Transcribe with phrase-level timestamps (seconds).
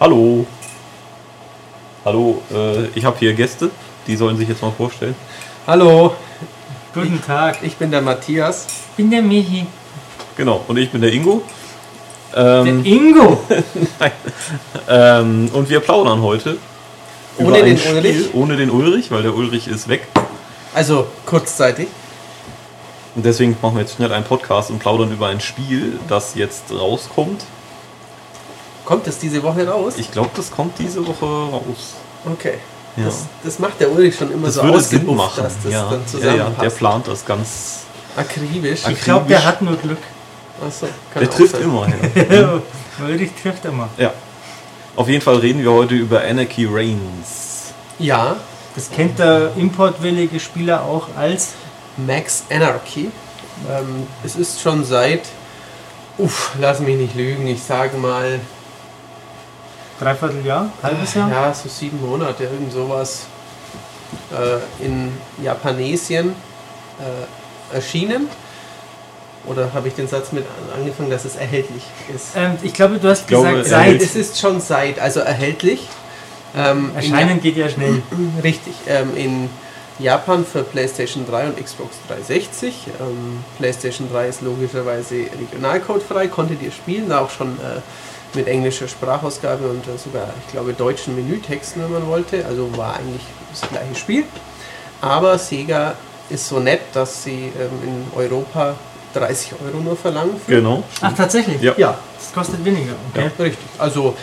[0.00, 0.46] Hallo.
[2.04, 3.68] Hallo, äh, ich habe hier Gäste,
[4.06, 5.16] die sollen sich jetzt mal vorstellen.
[5.66, 6.14] Hallo,
[6.94, 8.66] Guten Tag, ich bin der Matthias.
[8.90, 9.66] ich bin der Michi.
[10.36, 11.42] Genau, und ich bin der Ingo.
[12.32, 13.40] Der Ähm, Ingo.
[14.88, 16.58] ähm, und wir plaudern heute.
[17.36, 18.34] über Ohne ein den Spiel, Ulrich?
[18.34, 20.06] Ohne den Ulrich, weil der Ulrich ist weg.
[20.74, 21.88] Also kurzzeitig.
[23.16, 26.72] Und deswegen machen wir jetzt schnell einen Podcast und plaudern über ein Spiel, das jetzt
[26.72, 27.42] rauskommt.
[28.88, 29.94] Kommt es diese Woche raus?
[29.98, 31.96] Ich glaube, das kommt diese Woche raus.
[32.24, 32.54] Okay.
[32.96, 33.04] Ja.
[33.04, 35.42] Das, das macht der Ulrich schon immer Das so würde Sinn machen.
[35.42, 36.56] dass das ja, dann ja, zusammenpasst.
[36.56, 37.80] ja, der plant das ganz.
[38.16, 38.80] Akribisch.
[38.88, 39.98] Ich glaube, der hat nur Glück.
[40.66, 41.64] Achso, kann Der trifft sein.
[41.64, 41.86] immer.
[42.30, 42.62] Ja.
[43.04, 43.90] Ulrich trifft immer.
[43.98, 44.10] ja.
[44.96, 47.74] Auf jeden Fall reden wir heute über Anarchy Reigns.
[47.98, 48.36] Ja,
[48.74, 51.50] Das kennt der importwillige Spieler auch als
[51.98, 53.10] Max Anarchy.
[53.70, 55.22] Ähm, es ist schon seit,
[56.16, 58.40] uff, lass mich nicht lügen, ich sage mal,
[60.00, 61.30] Dreivierteljahr, halbes Jahr.
[61.30, 63.26] ja, so sieben Monate, irgend sowas,
[64.32, 65.12] äh, in
[65.42, 66.34] Japanesien
[67.00, 68.28] äh, erschienen.
[69.46, 70.44] Oder habe ich den Satz mit
[70.76, 71.82] angefangen, dass es erhältlich
[72.14, 72.28] ist?
[72.36, 75.88] Ähm, ich glaube, du hast glaube, gesagt, er seit Es ist schon seit, also erhältlich.
[76.56, 78.02] Ähm, in Erscheinen geht ja schnell.
[78.42, 78.74] Richtig.
[78.86, 79.50] Ähm, in
[79.98, 82.88] Japan für PlayStation 3 und Xbox 360.
[83.00, 87.80] Ähm, PlayStation 3 ist logischerweise regionalcodefrei, konntet ihr spielen, da auch schon äh,
[88.34, 92.44] mit englischer Sprachausgabe und äh, sogar, ich glaube, deutschen Menütexten, wenn man wollte.
[92.46, 94.24] Also war eigentlich das gleiche Spiel.
[95.00, 95.94] Aber Sega
[96.28, 98.74] ist so nett, dass sie ähm, in Europa
[99.14, 100.38] 30 Euro nur verlangen.
[100.44, 100.56] Für.
[100.56, 100.82] Genau.
[101.00, 101.60] Ach, tatsächlich?
[101.62, 101.72] Ja.
[101.76, 102.92] Ja, Das kostet weniger.
[103.14, 103.30] Okay.
[103.38, 103.66] Richtig.
[103.78, 104.14] Also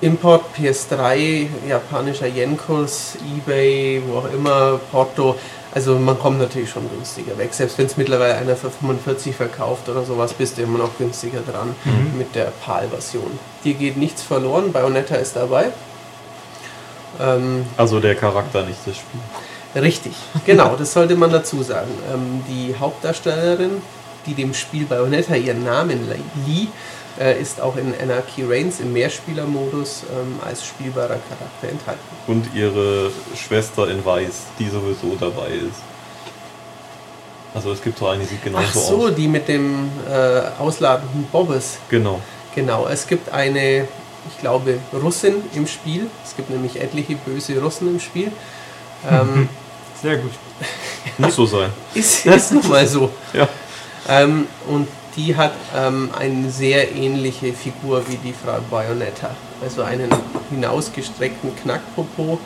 [0.00, 5.36] Import, PS3, japanischer Yen-Kurs, Ebay, wo auch immer, Porto.
[5.72, 7.52] Also man kommt natürlich schon günstiger weg.
[7.52, 11.40] Selbst wenn es mittlerweile einer für 45 verkauft oder sowas, bist du immer noch günstiger
[11.40, 11.74] dran
[12.16, 13.38] mit der PAL-Version.
[13.64, 15.70] Dir geht nichts verloren, Bayonetta ist dabei.
[17.20, 19.82] Ähm, Also der Charakter, nicht das Spiel.
[19.82, 20.12] Richtig,
[20.46, 21.90] genau, das sollte man dazu sagen.
[22.12, 23.82] Ähm, die Hauptdarstellerin,
[24.26, 26.08] die dem Spiel Bayonetta ihren Namen
[26.46, 26.68] lieh,
[27.18, 32.00] äh, ist auch in Anarchy Reigns im Mehrspielermodus ähm, als spielbarer Charakter enthalten.
[32.26, 35.82] Und ihre Schwester in Weiß, die sowieso dabei ist.
[37.54, 39.14] Also es gibt so eine, die sieht genauso Ach so, aus.
[39.14, 41.78] die mit dem äh, ausladenden Bobbes.
[41.88, 42.20] Genau.
[42.54, 43.86] Genau, es gibt eine,
[44.28, 46.08] ich glaube, Russin im Spiel.
[46.24, 48.32] Es gibt nämlich etliche böse Russen im Spiel.
[49.08, 49.48] Ähm,
[50.02, 50.32] Sehr gut.
[51.16, 51.70] Muss so sein.
[51.94, 53.10] ist ist nun mal so.
[53.32, 53.48] Ja.
[54.08, 59.30] Ähm, und die hat ähm, eine sehr ähnliche Figur wie die Frau Bayonetta.
[59.62, 60.10] Also einen
[60.50, 62.38] hinausgestreckten Knackpopo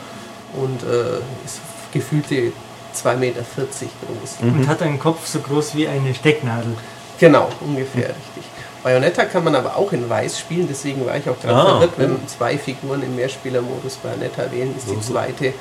[0.54, 1.60] und äh, ist
[1.92, 2.52] gefühlte
[2.94, 4.40] 2,40 Meter groß.
[4.40, 4.60] Mhm.
[4.60, 6.76] Und hat einen Kopf so groß wie eine Stecknadel.
[7.18, 8.44] Genau, ungefähr richtig.
[8.82, 11.92] Bayonetta kann man aber auch in Weiß spielen, deswegen war ich auch gerade Ah, verwirrt,
[11.96, 15.52] wenn zwei Figuren im Mehrspielermodus Bayonetta wählen, ist die zweite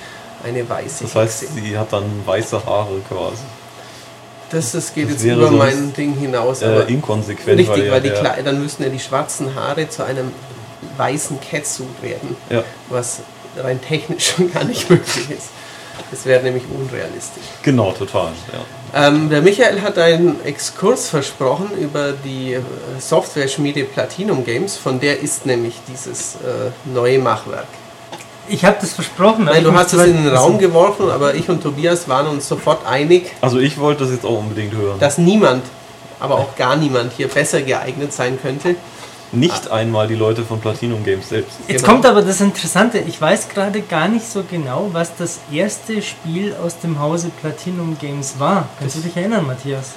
[0.44, 1.06] eine weiße.
[1.06, 1.54] Das heißt, Hexe.
[1.56, 3.42] sie hat dann weiße Haare quasi.
[4.52, 6.64] Das, das geht das jetzt über sonst, mein Ding hinaus.
[6.64, 10.04] aber Äh, inkonsequent, Richtig, ja weil die Kle dann müssten ja die schwarzen Haare zu
[10.04, 10.32] einem
[10.98, 13.20] weißen Catsuit werden, Ja, was
[13.58, 15.50] rein technisch schon gar nicht möglich ist.
[16.12, 17.44] Das wäre nämlich unrealistisch.
[17.64, 18.32] genau, total.
[18.94, 19.08] Ja.
[19.08, 22.62] Ähm, der Michael hat einen Exkurs versprochen über die äh,
[23.00, 27.68] Software-Schmiede Platinum Games, von der ist nämlich dieses äh, neue Machwerk.
[28.50, 29.46] Ich habe das versprochen.
[29.46, 32.86] Nein, du hast es in den Raum geworfen, aber ich und Tobias waren uns sofort
[32.86, 35.00] einig, Also ich wollte das jetzt auch unbedingt hören.
[35.00, 35.64] dass niemand,
[36.20, 38.76] aber auch gar niemand hier besser geeignet sein könnte.
[39.34, 41.58] Nicht einmal die Leute von Platinum Games selbst.
[41.68, 41.92] Jetzt Genau.
[41.96, 43.00] kommt aber das Interessante.
[43.00, 47.98] Ich weiß gerade gar nicht so genau, was das erste Spiel aus dem Hause Platinum
[48.00, 48.70] Games war.
[48.80, 49.96] Kannst du dich erinnern, Matthias?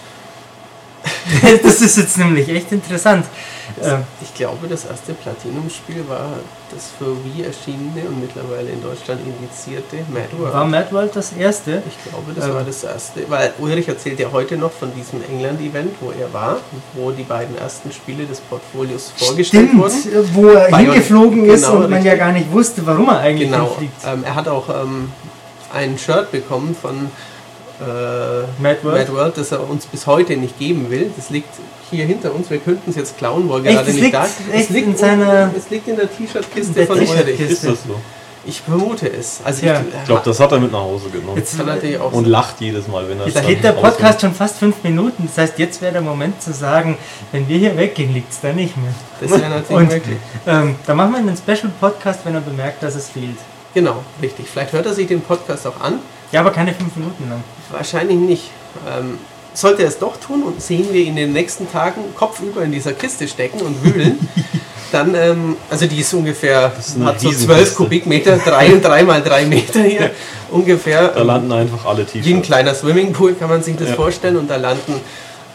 [1.63, 3.27] das ist jetzt nämlich echt interessant.
[3.81, 6.31] Äh, Ich glaube, das erste Platinum-Spiel war
[6.73, 10.55] das für Wii erschienene und mittlerweile in Deutschland indizierte Mad World.
[10.55, 11.83] war Mad World das erste?
[11.89, 12.55] ich glaube, das Ähm.
[12.55, 13.21] war das erste.
[13.29, 16.59] Weil Ulrich erzählt ja heute noch von diesem England-Event, wo er war,
[16.95, 20.29] wo die beiden ersten Spiele des Portfolios vorgestellt Stimmt, wurden.
[20.35, 22.19] wo er Bion- hingeflogen ist genau, und man ja richtig.
[22.19, 23.69] gar nicht wusste, warum er eigentlich Genau.
[23.69, 23.95] hinfliegt.
[24.07, 25.13] Ähm, er hat auch ähm,
[25.73, 27.11] ein Shirt bekommen von
[27.81, 29.09] äh, Mad World?
[29.09, 31.11] Mad World, das er uns bis heute nicht geben will.
[31.17, 31.49] Das liegt
[31.91, 32.51] hier hinter uns.
[32.51, 33.75] Wir könnten es jetzt klauen, wo er Echt?
[33.75, 36.99] gerade Das nicht liegt da Es liegt in seiner- Es liegt in der T-Shirt-Kiste von
[37.01, 37.41] Ulrich.
[37.41, 37.97] Ist das so?
[38.47, 39.41] Ich vermute es.
[39.45, 39.81] Also Ja.
[39.81, 41.37] ich, Ich glaube, das hat er mit nach Hause genommen.
[41.37, 43.73] Jetzt kann natürlich auch Und lacht jedes Mal, wenn er es Da geht der.
[43.73, 45.27] Podcast schon fast fünf Minuten.
[45.27, 46.97] Das heißt, jetzt wäre der Moment zu sagen,
[47.33, 48.95] wenn wir hier weggehen, liegt es da nicht mehr.
[49.21, 50.17] Das wäre natürlich Und möglich.
[50.47, 53.37] ähm, da machen wir einen Special-Podcast, wenn er bemerkt, dass es fehlt.
[53.75, 54.47] Genau, richtig.
[54.51, 55.99] Vielleicht hört er sich den Podcast auch an.
[56.33, 57.43] Ja, aber keine fünf Minuten lang.
[57.71, 58.51] Wahrscheinlich nicht.
[58.89, 59.19] Ähm,
[59.53, 62.71] sollte er es doch tun und sehen wir ihn in den nächsten Tagen kopfüber in
[62.73, 64.29] dieser Kiste stecken und wühlen,
[64.93, 67.47] Dann, ähm, also die ist ungefähr, ist hat so Riesenkiste.
[67.47, 70.11] 12 Kubikmeter, 3 und 3 mal 3 Meter hier
[70.51, 71.09] ungefähr.
[71.09, 72.47] Da landen einfach alle Wie ein T-Shirts.
[72.47, 73.95] kleiner Swimmingpool kann man sich das Ja.
[73.95, 75.01] vorstellen und da landen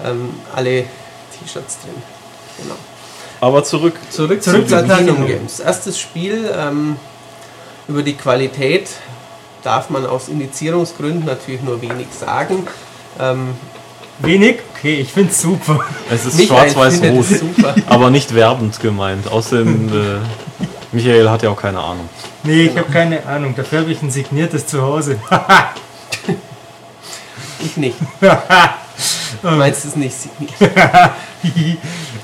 [0.06, 2.01] ähm, alle T-Shirts drin.
[2.62, 2.75] Genau.
[3.42, 3.95] Aber zurück.
[4.10, 5.28] Zurück, Zurück zu Platinum.
[5.28, 5.60] Games.
[5.60, 6.95] Erstes Spiel ähm,
[7.89, 8.88] über die Qualität
[9.65, 12.67] darf man aus Indizierungsgründen natürlich nur wenig sagen.
[13.19, 13.50] Ähm,
[14.19, 14.59] Wenig?
[14.73, 15.81] Okay, ich find's super.
[16.09, 17.25] Es ist schwarz-weiß-rot.
[17.31, 17.75] es super.
[17.88, 19.29] aber nicht werbend gemeint.
[19.29, 20.63] Außerdem, äh,
[20.94, 22.07] Michael hat ja auch keine Ahnung.
[22.44, 22.81] Nee, ich Genau.
[22.83, 23.53] habe keine Ahnung.
[23.57, 25.19] Dafür habe ich ein signiertes Zuhause.
[27.59, 27.97] Ich nicht.
[29.41, 30.53] Du meinst es nicht signiert.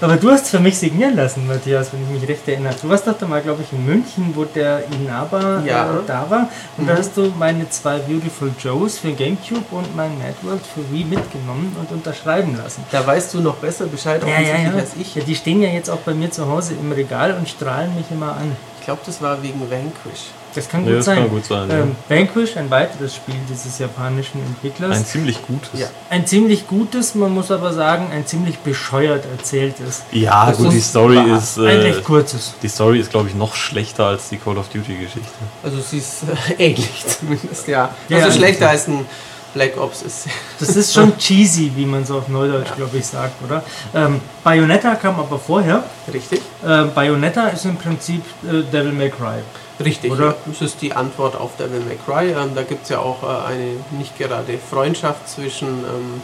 [0.02, 2.74] Aber du hast für mich signieren lassen, Matthias, wenn ich mich recht erinnere.
[2.82, 5.92] Du warst doch da mal, glaube ich, in München, wo der Inaba Ja.
[5.92, 6.50] äh, da war.
[6.78, 6.98] Und da Mhm.
[6.98, 11.76] hast du meine zwei Beautiful Joes für Gamecube und mein Mad World für Wii mitgenommen
[11.80, 12.84] und unterschreiben lassen.
[12.92, 14.74] Da weißt du noch besser Bescheid Ja, ja.
[14.76, 15.14] als ich.
[15.16, 15.24] ja.
[15.24, 18.32] Die stehen ja jetzt auch bei mir zu Hause im Regal und strahlen mich immer
[18.38, 18.56] an.
[18.82, 20.32] Ich glaube, das war wegen Vanquish.
[20.54, 21.18] Das kann Ja, gut das sein.
[21.20, 21.70] kann gut sein.
[21.70, 21.78] ja.
[21.78, 24.98] Ähm, Vanquish, ein weiteres Spiel dieses japanischen Entwicklers.
[24.98, 25.80] Ein ziemlich gutes.
[25.80, 25.88] Ja.
[26.10, 30.02] Ein ziemlich gutes, man muss aber sagen, ein ziemlich bescheuert erzähltes.
[30.12, 31.58] Ja, Das gut, die Story ist.
[31.58, 32.56] Ein Äh, recht kurzes.
[32.62, 35.22] die Story ist, glaube ich, noch schlechter als die Call of Duty-Geschichte.
[35.64, 37.96] Also sie ist äh, ähnlich zumindest, ja.
[38.10, 38.36] Ja, also ja.
[38.36, 39.06] schlechter als ein
[39.54, 40.28] Black Ops ist.
[40.60, 43.64] Das ist schon cheesy, wie man so auf Neudeutsch, glaube ich, sagt, oder?
[43.94, 45.84] Ähm, Bayonetta kam aber vorher.
[46.12, 46.42] Richtig?
[46.66, 49.40] Ähm, Bayonetta ist im Prinzip äh, Devil May Cry.
[49.84, 50.28] Richtig, Oder?
[50.28, 50.36] ja.
[50.46, 52.32] das ist die Antwort auf Devil May Cry.
[52.32, 56.22] Ähm, da gibt es ja auch äh, eine nicht gerade Freundschaft zwischen ähm,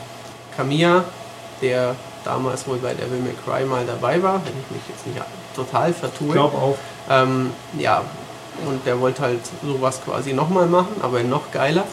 [0.56, 1.03] Kamiya,
[1.62, 5.19] der damals wohl bei Devil May Cry mal dabei war, wenn ich mich jetzt nicht
[5.56, 6.27] total vertue.
[6.27, 6.77] Ich glaube auch.
[7.09, 8.03] Ähm, ja,
[8.65, 11.85] und der wollte halt sowas quasi nochmal machen, aber noch geiler.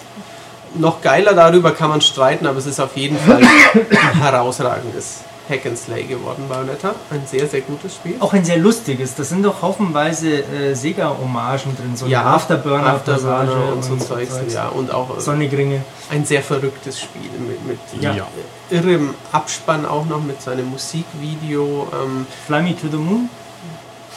[0.75, 5.67] Noch geiler darüber kann man streiten, aber es ist auf jeden Fall ein herausragendes Hack
[5.67, 6.94] and Slay geworden, Bayonetta.
[7.11, 8.17] Ein sehr, sehr gutes Spiel.
[8.19, 9.15] Auch ein sehr lustiges.
[9.15, 11.94] Da sind doch haufenweise äh, Sega-Hommagen drin.
[11.97, 14.69] So eine Afterburner Afterburner-Passage und so Zeugs, ja.
[14.69, 15.85] Und auch äh, Sonnigringe.
[16.11, 18.15] ein sehr verrücktes Spiel mit, mit Ja.
[18.15, 18.27] Ja.
[18.70, 21.88] irrem Abspann auch noch mit seinem Musikvideo.
[21.93, 23.29] Ähm, Fly Me to the Moon.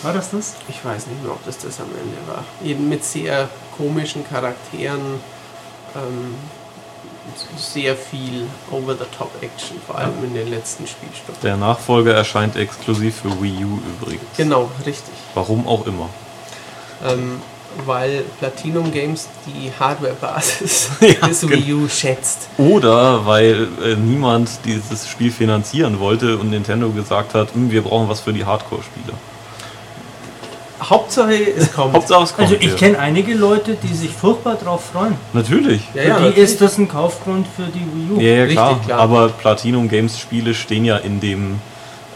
[0.03, 0.53] War das das?
[0.69, 2.43] ich weiß nicht mehr, ob das das am Ende war.
[2.63, 5.01] Eben mit sehr komischen Charakteren.
[5.97, 6.35] Ähm,
[7.57, 11.41] sehr viel Over-the-Top-Action, vor allem in den letzten Spielstunden.
[11.43, 14.23] Der Nachfolger erscheint exklusiv für Wii U übrigens.
[14.37, 15.13] Genau, richtig.
[15.33, 16.09] Warum auch immer.
[17.05, 17.41] Ähm,
[17.85, 21.47] weil Platinum Games die Hardware-Basis Ja, des.
[21.49, 22.47] Wii U schätzt.
[22.57, 28.09] Oder weil äh, niemand dieses Spiel finanzieren wollte und Nintendo gesagt hat, "Hm, wir brauchen
[28.09, 29.17] was für die Hardcore-Spieler.
[30.81, 31.93] Hauptsache es kommt.
[31.95, 32.47] Hauptsache es kommt.
[32.49, 32.75] Also ich ja.
[32.75, 35.15] kenne einige Leute, die sich furchtbar drauf freuen.
[35.33, 35.81] Natürlich.
[35.93, 36.37] Ja, Für ja, die natürlich.
[36.37, 38.19] ist das ein Kaufgrund für die Wii U.
[38.21, 38.79] Ja, ja, Richtig, klar.
[38.85, 38.99] klar.
[38.99, 41.59] Aber Platinum Games Spiele stehen ja in dem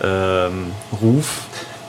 [0.03, 0.71] ähm,
[1.01, 1.41] Ruf,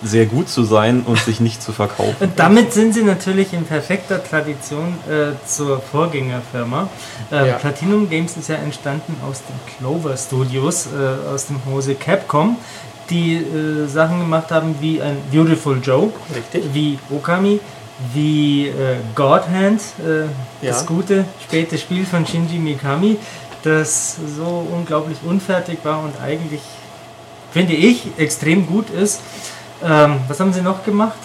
[0.04, 2.16] sehr gut zu sein und sich nicht zu verkaufen.
[2.18, 6.88] Und damit sind sie natürlich in perfekter Tradition äh, zur Vorgängerfirma.
[7.30, 7.54] Äh, Ja.
[7.54, 12.56] Platinum Games ist ja entstanden aus den Clover Studios, äh, aus dem Hause Capcom,
[13.12, 16.64] die äh, Sachen gemacht haben wie ein Beautiful Joe, Richtig.
[16.72, 17.60] wie Okami,
[18.14, 20.26] wie äh, God Hand, äh,
[20.66, 20.86] das Ja.
[20.86, 23.18] gute späte Spiel von Shinji Mikami,
[23.62, 26.62] das so unglaublich unfertig war und eigentlich,
[27.52, 29.20] finde ich, extrem gut ist.
[29.84, 31.18] Ähm, was haben sie noch gemacht?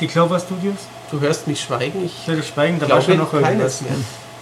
[0.00, 0.76] Die Clover Studios?
[1.10, 2.04] Du hörst mich schweigen.
[2.04, 3.82] Ich Ich werde schweigen, da war schon noch irgendwas.
[3.82, 3.92] mehr.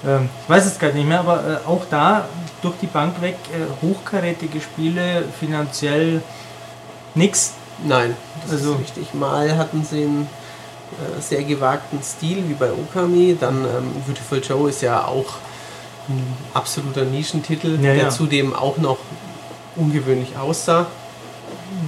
[0.06, 2.26] Ähm, ich weiß es gerade nicht mehr, aber äh, auch da
[2.62, 6.22] durch die Bank weg äh, hochkarätige Spiele, finanziell
[7.14, 7.52] nix.
[7.84, 9.14] Nein, das Also- ist richtig.
[9.14, 10.28] Mal hatten sie einen
[11.18, 13.36] äh, sehr gewagten Stil wie bei Okami.
[13.38, 15.34] Dann ähm, Beautiful Joe ist ja auch
[16.08, 16.22] ein
[16.54, 18.08] absoluter Nischentitel, Ja, der ja.
[18.10, 18.98] zudem auch noch
[19.76, 20.86] ungewöhnlich aussah.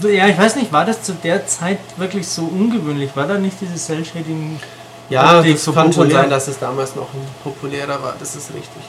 [0.02, 3.11] Ja, ich weiß nicht, war das zu der Zeit wirklich so ungewöhnlich?
[3.16, 4.61] War da nicht dieses Cell-Shading?
[5.09, 6.21] Ja, Optik das so kann schon populär?
[6.23, 7.09] sein, dass es damals noch
[7.44, 8.82] populärer war, das ist richtig.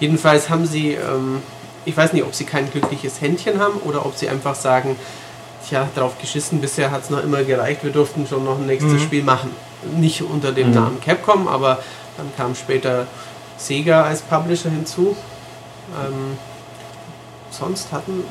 [0.00, 1.42] Jedenfalls haben sie, ähm,
[1.84, 4.96] ich weiß nicht, ob sie kein glückliches Händchen haben oder ob sie einfach sagen,
[5.68, 8.94] tja, drauf geschissen, bisher hat es noch immer gereicht, wir durften schon noch ein nächstes
[8.94, 9.00] Mhm.
[9.00, 9.50] Spiel machen.
[9.96, 10.74] Nicht unter dem Mhm.
[10.74, 11.78] Namen Capcom, aber
[12.16, 13.06] dann kam später
[13.56, 15.16] Sega als Publisher hinzu.
[16.04, 16.36] Ähm,
[17.50, 18.24] sonst hatten,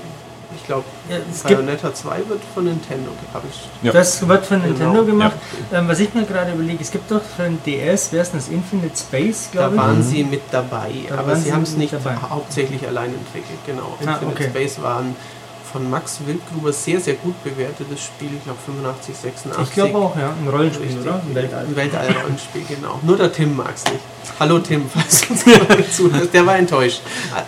[0.56, 3.68] ich glaube, Ja, es Bayonetta 2 wird von Nintendo gepublished.
[3.82, 3.92] Ja.
[3.92, 5.34] das wird von Nintendo Genau, gemacht.
[5.74, 8.40] Ähm, was ich mir gerade überlege, es gibt doch für ein DS, wer ist denn
[8.40, 8.50] das?
[8.50, 9.82] Infinite Space, Da glaube ich.
[9.82, 10.04] waren Mhm.
[10.04, 12.16] sie mit dabei, Da aber waren sie haben es nicht dabei.
[12.30, 13.60] hauptsächlich allein entwickelt.
[13.66, 13.98] Genau.
[14.00, 14.50] Ah, Infinite okay.
[14.50, 15.16] Space war ein
[15.72, 19.68] von Max Wildgruber sehr, sehr gut bewertetes Spiel, ich glaube 85, 86.
[19.68, 20.34] Ich glaube auch, ja.
[20.40, 21.02] Ein Rollenspiel, Richtig.
[21.04, 21.16] oder?
[21.16, 21.66] Ein Weltall.
[21.66, 23.00] Ein Weltall-Rollenspiel, genau.
[23.04, 24.00] Nur der Tim mag es nicht.
[24.40, 25.34] Hallo Tim, falls du
[25.76, 26.34] uns zuhörst.
[26.34, 27.02] Der war enttäuscht.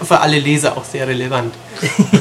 [0.03, 1.53] Für alle Leser auch sehr relevant.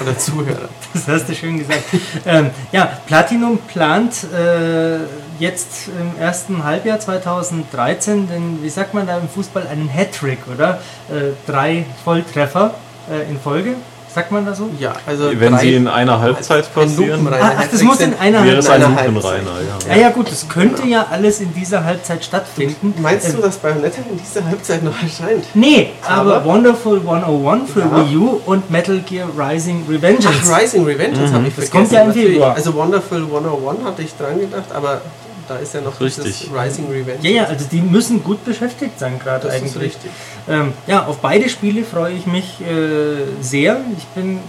[0.00, 0.68] Oder Zuhörer.
[0.92, 1.82] Das hast du schön gesagt.
[2.26, 4.98] ähm, ja, Platinum plant äh,
[5.38, 10.80] jetzt im ersten Halbjahr 2013, den, wie sagt man da im Fußball, einen Hattrick, oder?
[11.10, 12.74] Äh, drei Volltreffer
[13.10, 13.74] äh, in Folge.
[14.14, 14.68] Sagt man da so?
[14.78, 18.12] Ja, also Wenn drei- sie in einer Halbzeit ein passieren, Ah, ach, das muss in
[18.18, 18.90] einer wäre es Halbzeit.
[18.90, 19.50] ein einer Lupenreiner,
[19.88, 19.94] ja.
[19.94, 22.92] Ja, ja, gut, das könnte ja alles in dieser Halbzeit stattfinden.
[23.00, 25.44] Meinst Ähm, du, dass Bayonetta in dieser Halbzeit noch erscheint?
[25.54, 28.06] Nee, aber, Aber- Wonderful 101 für Ja.
[28.10, 30.52] Wii U und Metal Gear Rising Revengeance.
[30.52, 31.72] Ach, Rising Revengeance habe ich Das vergessen.
[31.72, 32.12] kommt ja im.
[32.12, 32.54] Februar.
[32.54, 35.00] Also Wonderful 101 hatte ich dran gedacht, aber
[35.48, 36.24] da ist ja noch Richtig.
[36.24, 37.26] dieses Rising Revengeance.
[37.26, 39.74] ja, ja, also die müssen gut beschäftigt sein gerade eigentlich.
[39.74, 40.10] ist richtig.
[40.48, 43.80] Ähm, ja, auf beide Spiele freue ich mich äh, sehr.
[43.96, 44.40] Ich bin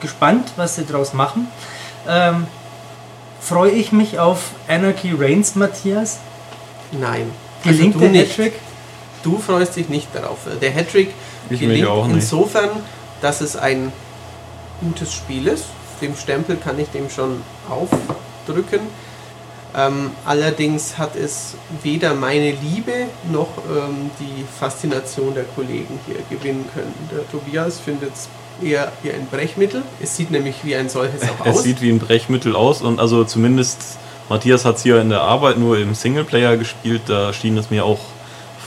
[0.00, 1.48] gespannt, was sie draus machen.
[2.08, 2.46] Ähm,
[3.40, 6.18] freue ich mich auf Anarchy Reigns, Matthias?
[6.92, 7.30] Nein.
[7.62, 8.30] Gelingt also du der nicht.
[8.38, 8.54] Hattrick?
[9.22, 10.38] Du freust dich nicht darauf.
[10.60, 11.10] Der Hattrick
[11.50, 12.16] Ich gelingt mich auch nicht.
[12.16, 12.70] insofern,
[13.20, 13.92] dass es ein
[14.80, 15.64] gutes Spiel ist.
[16.00, 18.80] Dem Stempel kann ich dem schon aufdrücken.
[19.76, 22.92] Ähm, allerdings hat es weder meine Liebe
[23.30, 26.94] noch ähm, die Faszination der Kollegen hier gewinnen können.
[27.12, 28.28] Der Tobias findet es
[28.62, 29.82] eher wie ein Brechmittel.
[30.02, 31.62] Es sieht nämlich wie ein solches auch Es aus.
[31.62, 33.98] sieht wie ein Brechmittel aus und also zumindest
[34.30, 37.84] Matthias hat es hier in der Arbeit nur im Singleplayer gespielt, da schien es mir
[37.84, 38.00] auch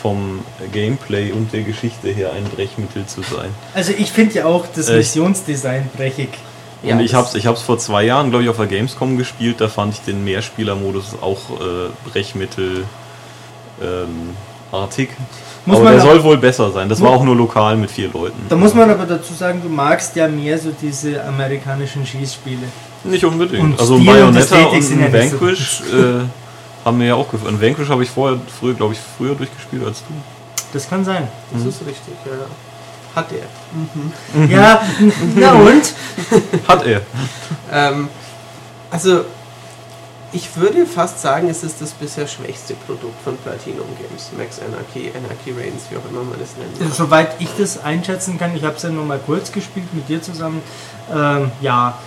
[0.02, 0.40] vom
[0.72, 3.50] Gameplay und der Geschichte her ein Brechmittel zu sein.
[3.74, 4.98] Also ich finde ja auch das Echt?
[4.98, 6.30] Missionsdesign brechig.
[6.84, 9.18] Ja, und ich habe es ich hab's vor zwei Jahren, glaube ich, auf der Gamescom
[9.18, 12.86] gespielt, da fand ich den Mehrspielermodus auch äh, Brechmittel
[13.82, 14.36] ähm,
[14.72, 15.10] artig.
[15.66, 16.88] Muss aber der soll wohl besser sein.
[16.90, 18.40] Das war auch nur lokal mit vier Leuten.
[18.48, 22.64] Da muss man aber dazu sagen, du magst ja mehr so diese amerikanischen Schießspiele.
[23.04, 23.64] Nicht unbedingt.
[23.64, 27.30] Und also Stil und Bayonetta und ein nicht so- Vanquish äh, haben mir ja auch
[27.30, 27.56] gefallen.
[27.56, 30.14] Ein Vanquish habe ich vorher, früher, glaube ich, früher durchgespielt als du.
[30.74, 31.28] Das kann sein.
[31.52, 32.32] Das ist richtig, ja.
[33.20, 33.22] Ja.
[33.22, 34.42] Hat er.
[34.42, 34.50] Mhm.
[34.52, 35.94] Ja, n- na und?
[36.68, 37.02] Hat er.
[37.72, 38.08] Ähm,
[38.92, 39.26] also,
[40.32, 44.30] ich würde fast sagen, es ist das bisher schwächste Produkt von Platinum Games.
[44.38, 46.80] Max Anarchy, Anarchy Reigns, wie auch immer man es nennt.
[46.82, 50.08] Also, Soweit ich das einschätzen kann, ich habe es ja nur mal kurz gespielt mit
[50.08, 50.62] dir zusammen.
[51.14, 51.98] Ähm, ja,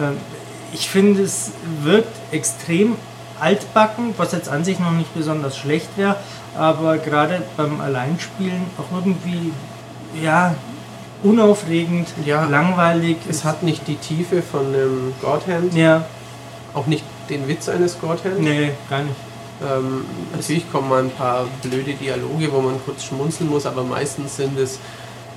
[0.00, 0.16] ähm,
[0.72, 2.96] ich finde, es wirkt extrem
[3.40, 6.16] altbacken, was jetzt an sich noch nicht besonders schlecht wäre,
[6.56, 9.52] aber gerade beim Alleinspielen auch irgendwie,
[10.22, 10.54] ja,
[11.22, 12.44] unaufregend, Ja.
[12.44, 13.16] langweilig.
[13.28, 16.04] Es hat nicht die Tiefe von einem Godhand, Ja,
[16.74, 18.40] auch nicht den Witz eines Godhand.
[18.40, 19.14] nee, gar nicht.
[19.60, 24.36] Ähm, natürlich kommen mal ein paar blöde Dialoge, wo man kurz schmunzeln muss, aber meistens
[24.36, 24.78] sind es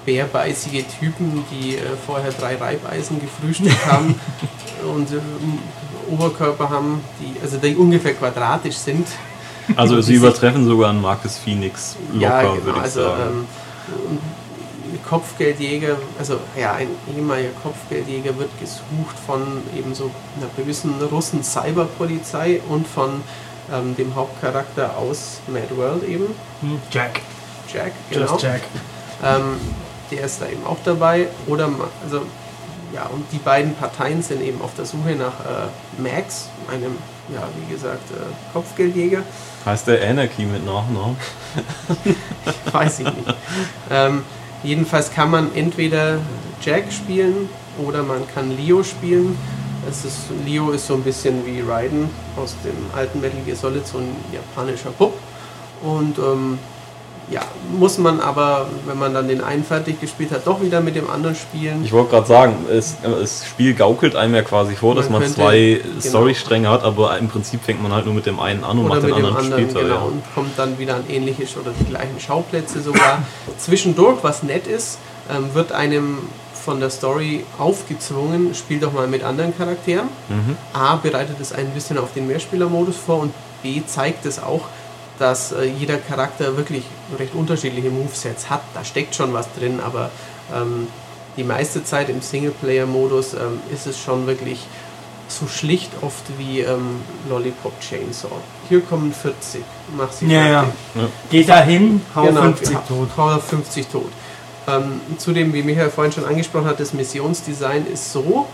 [0.05, 4.13] bärbeißige Typen, die äh, vorher drei Reibeisen gefrühstückt haben
[4.95, 5.19] und äh,
[6.11, 9.07] Oberkörper haben, die, also die ungefähr quadratisch sind.
[9.75, 13.47] Also sie übertreffen sogar einen Marcus Phoenix locker, würde ich also sagen.
[13.89, 14.17] ähm,
[15.11, 19.41] Kopfgeldjäger, also ja, ein ehemaliger Kopfgeldjäger wird gesucht von
[19.77, 23.21] eben so einer bösen Russen Cyberpolizei und von
[23.73, 26.27] ähm, dem Hauptcharakter aus Mad World eben,
[26.61, 27.19] Hm, Jack,
[27.73, 28.31] Jack, genau.
[28.31, 28.61] just Jack.
[29.21, 29.59] Ähm,
[30.11, 31.27] der ist da eben auch dabei.
[31.45, 31.69] Oder
[32.05, 32.21] also
[32.93, 37.43] ja, und die beiden Parteien sind eben auf der Suche nach äh, Max, einem, ja,
[37.59, 38.15] wie gesagt, äh,
[38.53, 39.23] Kopfgeldjäger.
[39.65, 41.17] Heißt der Anarchy mit Nachnamen?
[42.71, 43.35] Weiß ich nicht.
[43.89, 44.23] ähm,
[44.63, 46.19] jedenfalls kann man entweder
[46.61, 49.37] Jack spielen oder man kann Leo spielen.
[49.89, 53.85] Es ist, Leo ist so ein bisschen wie Raiden aus dem alten Metal Gear Solid,
[53.87, 55.13] so ein japanischer Bub.
[55.81, 56.59] Und ähm,
[57.31, 57.41] ja,
[57.77, 61.09] muss man aber, wenn man dann den einen fertig gespielt hat, doch wieder mit dem
[61.09, 61.83] anderen spielen.
[61.85, 65.21] Ich wollte gerade sagen, es, das Spiel gaukelt einem ja quasi vor, dass Man man
[65.23, 65.99] könnte- zwei genau.
[66.01, 68.95] Storystränge hat, aber im Prinzip fängt man halt nur mit dem einen an und oder
[68.95, 69.81] macht den anderen, anderen, später.
[69.81, 70.01] genau, ja.
[70.01, 73.23] und kommt dann wieder an ähnliche oder die gleichen Schauplätze sogar.
[73.57, 74.99] Zwischendurch, was nett ist,
[75.33, 76.17] ähm, wird einem
[76.53, 80.09] von der Story aufgezwungen, spiel doch mal mit anderen Charakteren.
[80.29, 80.57] Mhm.
[80.73, 83.33] A, bereitet es ein bisschen auf den Mehrspielermodus vor und
[83.63, 84.61] B, zeigt es auch,
[85.19, 86.83] dass äh, jeder Charakter wirklich
[87.17, 88.61] recht unterschiedliche Movesets hat.
[88.73, 90.09] Da steckt schon was drin, aber
[90.53, 90.87] ähm,
[91.37, 94.65] die meiste Zeit im Singleplayer-Modus ähm, ist es schon wirklich
[95.27, 98.31] so schlicht oft wie ähm, Lollipop Chainsaw.
[98.67, 99.63] Hier kommen 40,
[99.95, 100.65] mach sie Ja, ja.
[100.93, 101.11] fertig.
[101.29, 103.09] Geh da hin, hau Genau, 50 ja, tot.
[103.15, 104.11] Hau 50 tot.
[104.67, 108.47] Ähm, zudem, wie Michael vorhin schon angesprochen hat, das Missionsdesign ist so,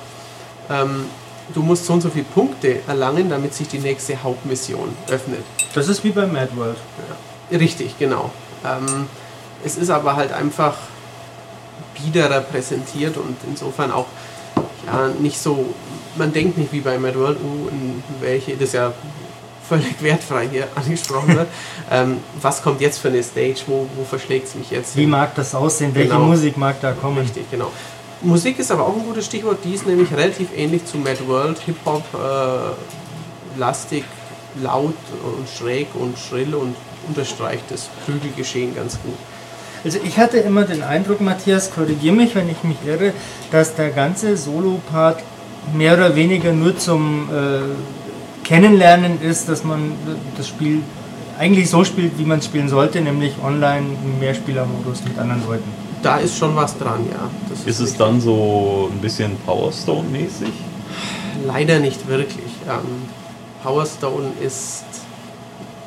[0.70, 1.06] ähm,
[1.54, 5.44] du musst so und so viele Punkte erlangen, damit sich die nächste Hauptmission öffnet.
[5.78, 6.78] Das ist wie bei Mad World.
[7.52, 8.32] Richtig, genau.
[8.66, 9.08] Ähm,
[9.64, 10.74] es ist aber halt einfach
[12.04, 14.08] biederer präsentiert und insofern auch
[14.88, 15.74] ja, nicht so,
[16.16, 18.92] man denkt nicht wie bei Mad World, uh, in welche, das ja
[19.70, 21.48] völlig wertfrei hier angesprochen wird.
[21.92, 25.12] ähm, was kommt jetzt für eine Stage, wo, wo verschlägt es mich jetzt Wie hin?
[25.12, 25.94] mag das aussehen?
[25.94, 26.22] Welche Genau.
[26.26, 27.20] Musik mag da kommen?
[27.20, 27.72] Richtig, genau.
[28.22, 29.60] Musik ist aber auch ein gutes Stichwort.
[29.64, 31.60] Die ist nämlich relativ ähnlich zu Mad World.
[31.60, 34.06] Hip-Hop, äh, lastig,
[34.62, 36.76] laut und schräg und schrill und
[37.08, 39.18] unterstreicht das Prügelgeschehen ganz gut.
[39.84, 43.14] Also ich hatte immer den Eindruck, Matthias, korrigiere mich, wenn ich mich irre,
[43.52, 45.24] dass der ganze Solo-Part
[45.74, 49.94] mehr oder weniger nur zum äh, Kennenlernen ist, dass man
[50.36, 50.82] das Spiel
[51.38, 55.70] eigentlich so spielt, wie man es spielen sollte, nämlich online im Mehrspielermodus mit anderen Leuten.
[56.02, 57.30] Da ist schon was dran, ja.
[57.50, 60.50] Das ist, ist es dann so ein bisschen Power Stone-mäßig?
[61.46, 62.52] Leider nicht wirklich.
[62.68, 63.10] Ähm,
[63.68, 64.86] Power Stone ist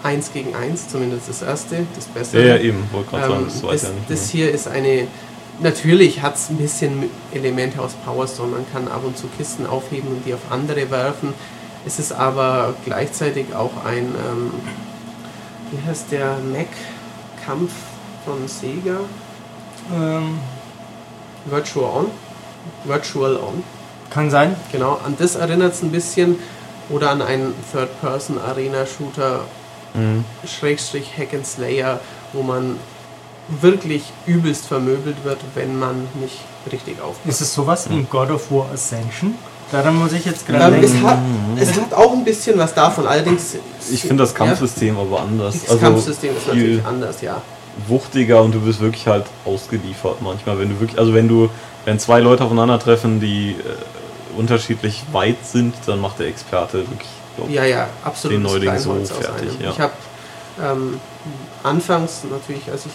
[0.02, 2.46] 1 gegen 1, zumindest das erste, das Bessere.
[2.46, 5.06] Ja, ja eben, wollte gerade sagen, das, ähm, das, ja nicht das hier ist eine,
[5.60, 9.66] natürlich hat es ein bisschen Elemente aus Power Stone, man kann ab und zu Kisten
[9.66, 11.32] aufheben und die auf andere werfen.
[11.87, 14.52] Es ist aber gleichzeitig auch ein, ähm,
[15.70, 17.72] wie heißt der, Mac-Kampf
[18.26, 19.00] von Sega?
[19.90, 20.38] Ähm,
[21.46, 22.06] Virtual On.
[22.84, 23.64] Virtual On.
[24.10, 24.54] Kann sein.
[24.70, 26.37] Genau, an das erinnert es ein bisschen.
[26.90, 29.40] Oder an einen Third-Person-Arena-Shooter,
[29.94, 30.25] mhm.
[30.47, 32.00] Schrägstrich Hack and Slayer,
[32.32, 32.76] wo man
[33.61, 36.38] wirklich übelst vermöbelt wird, wenn man nicht
[36.70, 37.28] richtig aufpasst.
[37.28, 39.35] Ist es sowas wie God of War Ascension?
[39.73, 41.18] Daran muss ich jetzt gerade ähm, es, hat,
[41.56, 43.56] es hat auch ein bisschen was davon, allerdings...
[43.90, 45.61] Ich finde das Kampfsystem ja, aber anders.
[45.61, 47.40] Das also Kampfsystem ist natürlich anders, ja.
[47.87, 51.49] Wuchtiger und du bist wirklich halt ausgeliefert manchmal, wenn du wirklich, also wenn du,
[51.85, 53.54] wenn zwei Leute aufeinandertreffen, die äh,
[54.37, 58.94] unterschiedlich weit sind, dann macht der Experte wirklich glaub, ja, ja, absolut den Neuling so
[58.94, 59.50] fertig.
[59.60, 59.70] Ja.
[59.70, 59.92] Ich habe
[60.62, 61.00] ähm,
[61.62, 62.92] anfangs natürlich, als ich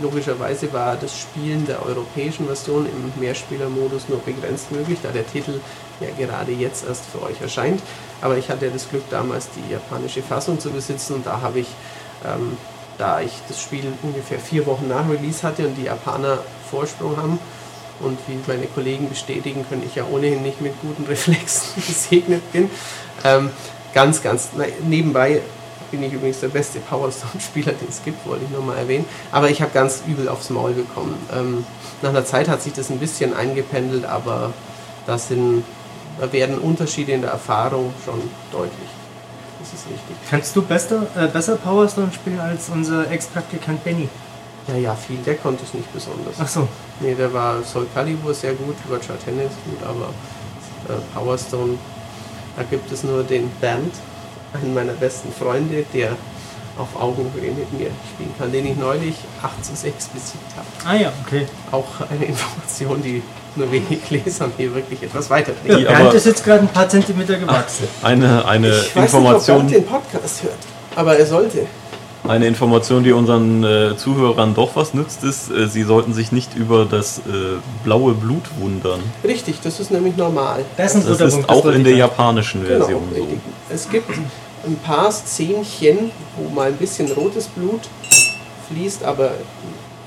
[0.00, 5.60] logischerweise war das Spielen der europäischen Version im Mehrspielermodus nur begrenzt möglich, da der Titel
[6.00, 7.82] ja gerade jetzt erst für euch erscheint.
[8.20, 11.68] Aber ich hatte das Glück, damals die japanische Fassung zu besitzen und da habe ich,
[12.24, 12.56] ähm,
[12.98, 16.38] da ich das Spiel ungefähr vier Wochen nach Release hatte und die Japaner
[16.70, 17.38] Vorsprung haben,
[18.00, 22.70] und wie meine Kollegen bestätigen können, ich ja ohnehin nicht mit guten Reflexen gesegnet bin,
[23.24, 23.50] ähm,
[23.94, 24.50] ganz, ganz
[24.82, 25.40] nebenbei
[25.92, 29.04] bin ich übrigens der beste Power-Stone-Spieler, den es gibt, wollte ich nur mal erwähnen.
[29.30, 31.14] Aber ich habe ganz übel aufs Maul bekommen.
[31.32, 31.66] Ähm,
[32.00, 34.52] nach einer Zeit hat sich das ein bisschen eingependelt, aber
[35.06, 35.64] das sind,
[36.18, 38.88] da werden Unterschiede in der Erfahrung schon deutlich.
[39.60, 40.16] Das ist richtig.
[40.30, 44.08] Kannst du besser, äh, besser Power Stone spielen als unser Ex-Praktikant Benny?
[44.68, 45.18] Ja, ja, viel.
[45.26, 46.36] Der konnte es nicht besonders.
[46.38, 46.68] Ach so.
[47.00, 50.08] Nee, der war Soul Calibur sehr gut, Virtual Tennis gut, aber
[50.88, 51.78] äh, Power Stone
[52.56, 53.94] da gibt es nur den Bernd,
[54.52, 56.10] einen meiner besten Freunde, der
[56.78, 60.66] auf Augenhöhe mit mir spielen kann, den ich neulich 8 zu 6 besiegt habe.
[60.84, 61.46] Ah ja, okay.
[61.70, 63.22] Auch eine Information, die
[63.56, 65.80] nur wenig Lesern hier wirklich etwas weiterbringt.
[65.80, 67.86] Ja, Bernd ist jetzt gerade ein paar Zentimeter gewachsen.
[68.00, 69.04] Ach, eine eine ich Information.
[69.04, 70.58] Weiß nicht, ob Bernd den Podcast hört,
[70.96, 71.66] aber er sollte.
[72.26, 76.54] Eine Information, die unseren äh, Zuhörern doch was nützt, ist, äh, sie sollten sich nicht
[76.54, 77.22] über das äh,
[77.82, 79.00] blaue Blut wundern.
[79.24, 80.64] Richtig, das ist nämlich normal.
[80.76, 83.74] Das, ist, das ist auch in der japanischen genau, Version genau, so.
[83.74, 84.10] Es gibt
[84.64, 87.80] ein paar Szenchen, wo mal ein bisschen rotes Blut
[88.68, 89.32] fließt, aber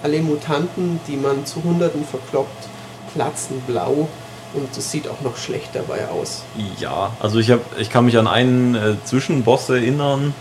[0.01, 2.69] alle Mutanten, die man zu Hunderten verkloppt,
[3.13, 4.07] platzen blau
[4.53, 6.43] und es sieht auch noch schlecht dabei aus.
[6.79, 10.33] Ja, also ich, hab, ich kann mich an einen äh, Zwischenboss erinnern,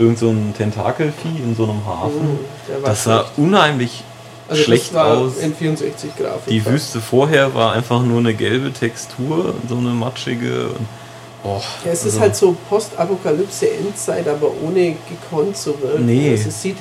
[0.00, 2.38] irgend so ein Tentakelvieh in so einem Hafen.
[2.38, 3.38] Oh, das sah schlecht.
[3.38, 4.04] unheimlich
[4.48, 5.36] also schlecht aus.
[5.38, 6.48] In 64 Grafik.
[6.48, 10.70] Die Wüste vorher war einfach nur eine gelbe Textur, so eine matschige.
[11.44, 16.06] Oh, ja, es also ist halt so Postapokalypse Endzeit, aber ohne gekonnt zu wirken.
[16.06, 16.30] Nee.
[16.30, 16.76] Also es sieht,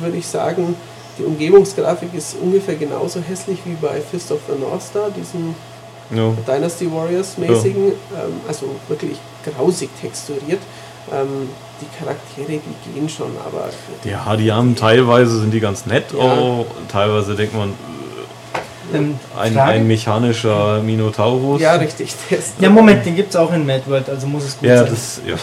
[0.00, 0.74] würde ich sagen,
[1.18, 5.54] die Umgebungsgrafik ist ungefähr genauso hässlich wie bei Fist of the North Star, diesem
[6.08, 6.34] no.
[6.46, 8.24] Dynasty Warriors mäßigen, ja.
[8.24, 10.60] ähm, also wirklich grausig texturiert.
[11.12, 11.48] Ähm,
[11.82, 13.68] die Charaktere, die gehen schon, aber.
[14.04, 16.18] Ja, die haben teilweise sind die ganz nett, ja.
[16.18, 21.60] auch, teilweise denkt man, äh, ähm, ein, ein, mechanischer Minotaurus.
[21.60, 22.14] Ja, richtig.
[22.60, 24.88] ja, Moment, den gibt es auch in Mad World, also muss es gut ja, sein.
[24.90, 25.36] Das, ja,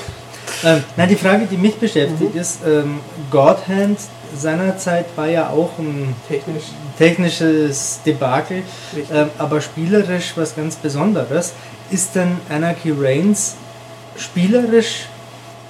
[0.64, 2.40] ähm, na, die Frage, die mich beschäftigt, mhm.
[2.40, 3.00] ist, ähm,
[3.32, 4.00] Godhand
[4.36, 6.66] seinerzeit war ja auch ein Technisch.
[6.98, 8.64] technisches Debakel,
[9.12, 11.54] ähm, aber spielerisch was ganz Besonderes.
[11.90, 13.56] Ist denn Anarchy Reigns
[14.18, 15.06] spielerisch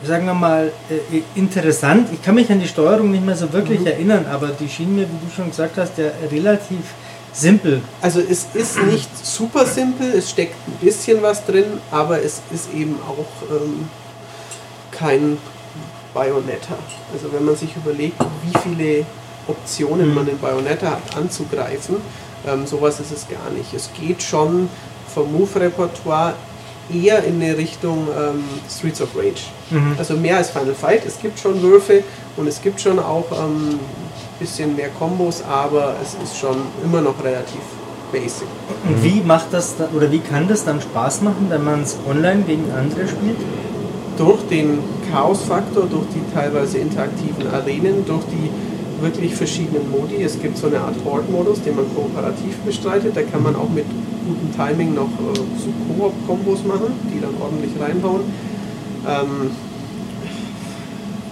[0.04, 2.10] sagen wir mal, äh, interessant.
[2.14, 3.88] Ich kann mich an die Steuerung nicht mehr so wirklich mhm.
[3.88, 6.80] erinnern, aber die schien mir, wie du schon gesagt hast, ja relativ
[7.34, 7.82] simpel.
[8.02, 12.74] Also es ist nicht super simpel, es steckt ein bisschen was drin, aber es ist
[12.74, 13.88] eben auch ähm,
[14.92, 15.38] kein
[16.14, 16.76] Bayonetta.
[17.14, 19.06] Also wenn man sich überlegt, wie viele
[19.48, 20.16] Optionen mhm.
[20.16, 21.98] man in Bayonetta hat anzugreifen,
[22.48, 23.74] ähm, sowas ist es gar nicht.
[23.74, 24.70] Es geht schon
[25.14, 26.34] vom Move-Repertoire
[26.94, 29.44] eher in eine Richtung ähm, Streets of Rage.
[29.70, 29.96] Mhm.
[29.98, 31.06] Also mehr als Final Fight.
[31.06, 32.04] Es gibt schon Würfe
[32.38, 33.80] und es gibt schon auch ein ähm,
[34.40, 37.62] bisschen mehr Kombos, aber es ist schon immer noch relativ
[38.12, 38.48] basic.
[38.88, 41.98] Und wie macht das da, oder wie kann das dann Spaß machen, wenn man es
[42.08, 43.38] online gegen andere spielt?
[44.18, 44.80] Durch den
[45.12, 48.50] Chaos-Faktor, durch die teilweise interaktiven Arenen, durch die
[49.02, 50.22] wirklich verschiedenen Modi.
[50.24, 53.16] Es gibt so eine Art Horde-Modus, den man kooperativ bestreitet.
[53.16, 53.86] Da kann man auch mit
[54.28, 58.22] gutem Timing noch äh, so Koop-Kombos machen, die dann ordentlich reinhauen.
[59.08, 59.52] Ähm,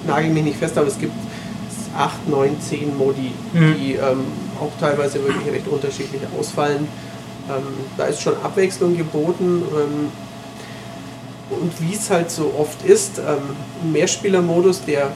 [0.07, 1.13] nagel mich nicht fest, aber es gibt
[1.97, 3.75] 8, 9, 10 Modi, Mhm.
[3.79, 4.21] die ähm,
[4.61, 6.87] auch teilweise wirklich recht unterschiedlich ausfallen.
[7.49, 7.63] Ähm,
[7.97, 9.63] da ist schon Abwechslung geboten.
[9.73, 10.11] Ähm,
[11.49, 15.11] und wie es halt so oft ist, ähm, Mehrspielermodus, der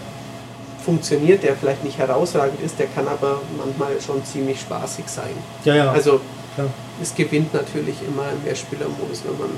[0.84, 5.34] funktioniert, der vielleicht nicht herausragend ist, der kann aber manchmal schon ziemlich spaßig sein.
[5.64, 5.92] Ja, ja.
[5.92, 6.22] Also
[6.56, 6.68] klar.
[7.02, 9.50] es gewinnt natürlich immer im Mehrspielermodus, wenn man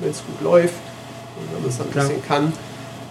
[0.00, 0.74] wenn es gut läuft
[1.38, 2.06] und wenn man es ein Klar.
[2.06, 2.52] bisschen kann.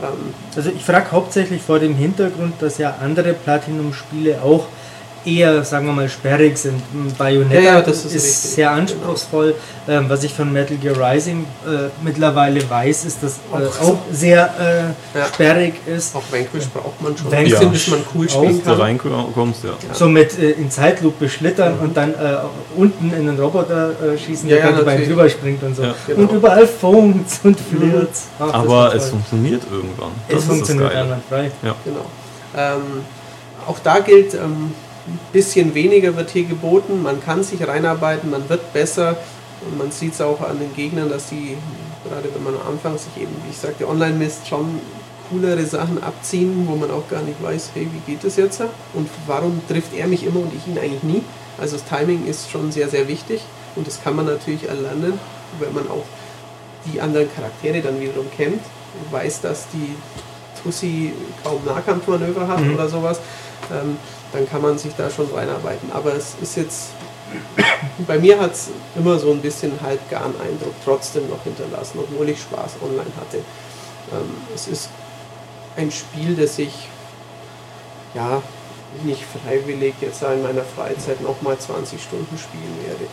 [0.02, 4.66] Ähm, Also ich frage hauptsächlich vor dem Hintergrund, dass ja andere Platinum-Spiele auch
[5.26, 6.82] eher, sagen wir mal, sperrig sind.
[7.18, 9.56] Bayonetta Ja, ja, das ist ist, sehr anspruchsvoll.
[9.88, 14.94] Ähm, was ich von Metal Gear Rising äh, mittlerweile weiß, ist, dass äh, Auch sehr
[15.16, 15.26] äh, Ja.
[15.28, 16.16] sperrig ist.
[16.16, 18.32] auch Vanquish braucht man schon Vanquish bisschen, bis man cool auch.
[18.32, 18.80] spielen kann.
[18.80, 19.70] reinkommst, ja.
[19.72, 19.94] Ja.
[19.94, 22.16] So mit äh, in Zeitlupe schlittern und dann äh,
[22.76, 25.18] unten in den Roboter äh, schießen, Ja, der ja, dann über einen natürlich.
[25.18, 25.84] drüber springt und so.
[25.84, 25.96] Ja.
[26.08, 26.22] Genau.
[26.22, 28.28] Und überall funkt's und flirt's.
[28.40, 30.12] Ach, das Aber es funktioniert irgendwann.
[30.30, 31.52] Das es funktioniert einwandfrei.
[31.62, 32.06] Genau.
[32.56, 32.82] Ähm,
[33.68, 34.74] auch da gilt, ähm,
[35.08, 39.18] ein bisschen weniger wird hier geboten, man kann sich reinarbeiten, man wird besser.
[39.66, 41.56] Und man sieht es auch an den Gegnern, dass die,
[42.04, 44.80] gerade wenn man am Anfang sich eben, wie ich sagte, online misst, schon
[45.30, 48.62] coolere Sachen abziehen, wo man auch gar nicht weiß, hey, wie geht das jetzt?
[48.94, 51.22] Und warum trifft er mich immer und ich ihn eigentlich nie.
[51.58, 53.42] Also das Timing ist schon sehr, sehr wichtig.
[53.76, 55.18] Und das kann man natürlich erlernen,
[55.60, 56.04] wenn man auch
[56.92, 58.60] die anderen Charaktere dann wiederum kennt
[59.02, 59.96] und weiß, dass die
[60.62, 61.14] Tussi
[61.44, 62.74] kaum Nahkampfmanöver hat Mhm.
[62.76, 63.20] oder sowas,
[63.72, 63.98] ähm,
[64.34, 65.92] dann kann man sich da schon reinarbeiten.
[65.92, 66.90] Aber es ist jetzt,
[68.08, 72.42] bei mir hat es immer so ein bisschen halbgaren Eindruck trotzdem noch hinterlassen, obwohl ich
[72.42, 73.38] Spaß online hatte.
[74.12, 74.90] Ähm, es ist
[75.78, 76.88] ein Spiel, das ich
[78.14, 78.42] ja
[79.04, 83.08] nicht freiwillig jetzt in meiner Freizeit nochmal 20 Stunden spielen werde.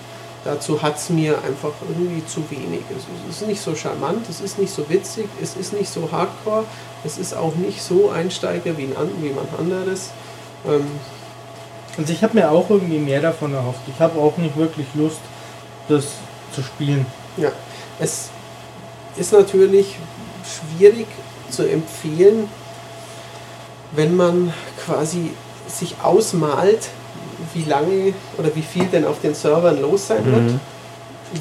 [0.45, 2.81] Dazu hat es mir einfach irgendwie zu wenig.
[2.91, 6.65] Es ist- nicht so charmant, es ist nicht so witzig, es ist nicht so hardcore,
[7.05, 10.11] es ist auch nicht so Einsteiger wie, ein, wie man anderes.
[10.67, 10.87] Ähm,
[11.99, 13.81] Also ich habe mir auch irgendwie mehr davon erhofft.
[13.93, 15.21] Ich habe auch nicht wirklich Lust,
[15.89, 16.05] das
[16.55, 17.05] zu spielen.
[17.37, 17.51] Ja,
[17.99, 18.31] es
[19.17, 19.97] ist natürlich
[20.45, 21.07] schwierig
[21.51, 22.49] zu empfehlen,
[23.93, 24.53] wenn man
[24.87, 25.33] quasi
[25.69, 26.89] sich ausmalt,
[27.55, 30.61] wie lange oder wie viel denn auf den Servern los sein wird, Mhm.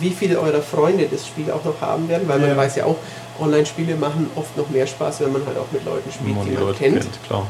[0.02, 2.48] wie viele eurer Freunde das Spiel auch noch haben werden, weil Ja.
[2.48, 2.96] man weiß ja auch,
[3.40, 6.52] Online-Spiele machen oft noch mehr Spaß, wenn man halt auch mit Leuten spielt, man die
[6.52, 7.02] die man Leute kennt.
[7.02, 7.46] kennt, klar.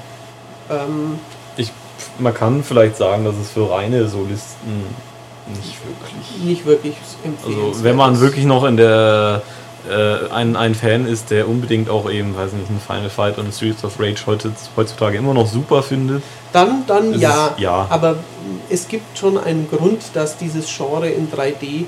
[0.69, 1.19] Ähm,
[2.19, 4.83] man kann vielleicht sagen, dass es für reine Solisten
[5.47, 6.43] nicht wirklich.
[6.45, 6.95] nicht wirklich.
[7.45, 9.41] Also wenn man wirklich noch in der
[9.89, 13.53] äh, ein, ein Fan ist, der unbedingt auch eben, weiß nicht, ein Final Fight und
[13.53, 16.21] Streets of Rage heute, heutzutage immer noch super findet.
[16.51, 17.47] Dann, dann Es ja.
[17.47, 17.87] ist- ja.
[17.89, 18.17] Aber
[18.69, 21.85] es gibt schon einen Grund, dass dieses Genre in 3D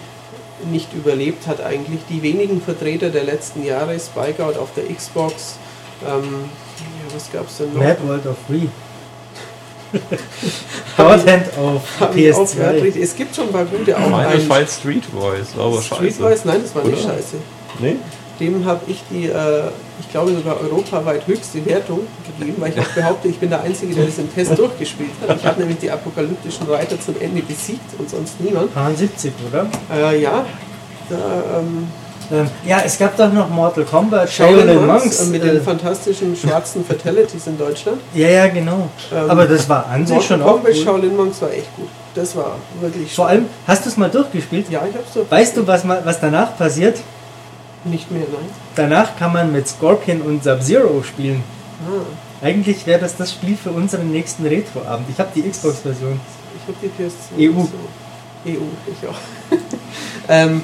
[0.71, 2.00] nicht überlebt hat eigentlich.
[2.10, 5.58] Die wenigen Vertreter der letzten Jahre, Spike Out auf der Xbox,
[6.08, 6.24] ähm,
[6.78, 7.82] ja, was gab es denn noch?
[7.82, 8.67] Mad World of Free.
[10.95, 12.56] Shorthand auf Hab ich auch PS2.
[12.56, 12.95] gehört.
[12.95, 15.95] Es gibt schon paar gute, auch Final ein Fight Street Voice, war aber scheiße.
[15.95, 17.13] Streetwise, nein, das war nicht Oder?
[17.13, 17.36] scheiße.
[17.80, 17.95] Nee?
[18.39, 19.63] Dem habe ich die, äh,
[19.99, 21.99] ich glaube sogar europaweit höchste Wertung
[22.39, 25.38] gegeben, weil ich auch behaupte, ich bin der Einzige, der das im Test durchgespielt hat.
[25.38, 28.71] Ich habe nämlich die apokalyptischen Reiter zum Ende besiegt und sonst niemand.
[28.95, 29.67] 70, oder?
[29.93, 30.45] Äh, ja,
[31.10, 31.88] da, ähm,
[32.32, 35.20] Ähm, ja, es gab doch noch Mortal Kombat, Shaolin Monks, Monks.
[35.22, 38.00] äh, mit äh, den fantastischen schwarzen Fatalities in Deutschland.
[38.13, 38.89] ja, ja, genau.
[39.13, 40.84] Ähm, Aber das war an sich Mortal schon auch Kombat cool.
[40.84, 41.89] Shaolin Monks war echt gut.
[42.15, 44.70] Das war wirklich Vor allem, hast du es mal durchgespielt?
[44.70, 45.26] Ja, ich hab's so.
[45.30, 47.00] Weißt du, was, mal, was danach passiert?
[47.84, 48.50] Nicht mehr, nein.
[48.76, 51.44] Danach kann man mit Scorpion und Sub-Zero spielen.
[51.88, 55.08] Ah, Eigentlich wäre das das Spiel für unseren nächsten Retro-Abend.
[55.10, 56.20] Ich habe die Xbox-Version.
[56.56, 57.50] ich hab die PS2.
[57.50, 57.62] EU.
[57.63, 58.50] So.
[58.50, 58.52] EU,
[58.88, 59.15] ich auch.
[60.30, 60.63] ähm,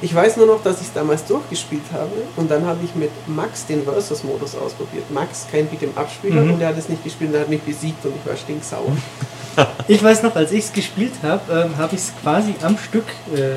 [0.00, 3.10] ich weiß nur noch, dass ich es damals durchgespielt habe und dann habe ich mit
[3.26, 5.10] Max den Versus-Modus ausprobiert.
[5.10, 6.52] Max, kein Beat'em-Up-Spieler Mhm.
[6.52, 8.92] und der hat es nicht gespielt und der hat mich besiegt und ich war stinksauer.
[9.88, 13.06] Ich weiß noch, als ich es gespielt habe, ähm, habe ich es quasi am Stück
[13.34, 13.56] äh,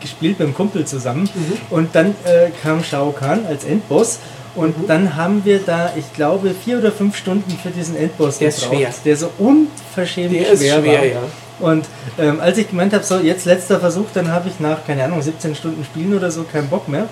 [0.00, 1.28] gespielt beim Kumpel zusammen.
[1.32, 1.52] Mhm.
[1.70, 4.18] Und dann äh, kam Shao Kahn als Endboss.
[4.56, 4.86] Und Mhm.
[4.88, 8.64] dann haben wir da, ich glaube, vier oder fünf Stunden für diesen Endboss Der ist
[8.64, 8.92] schwer.
[9.04, 11.04] Der so unverschämt Der ist schwer, schwer, war.
[11.06, 11.18] ja.
[11.58, 11.86] Und
[12.18, 15.22] ähm, als ich gemeint habe, so jetzt letzter Versuch, dann habe ich nach, keine Ahnung,
[15.22, 17.08] 17 Stunden Spielen oder so keinen Bock mehr.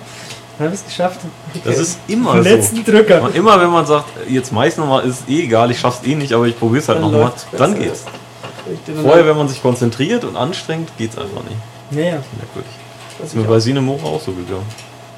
[0.57, 1.19] Dann habe ich es geschafft.
[1.63, 2.41] Das ist immer so.
[2.41, 3.23] letzten Drücker.
[3.23, 6.31] Und immer wenn man sagt, jetzt meist nochmal ist eh egal, ich schaff's eh nicht,
[6.31, 8.05] aber ich probier's halt Dann nochmal, dann geht's.
[9.01, 11.57] Vorher, wenn man sich konzentriert und anstrengt, geht's einfach nicht.
[11.91, 12.23] Naja.
[12.37, 12.71] Merkwürdig.
[13.19, 14.65] was Ist mir bei Sinemora auch so gegangen.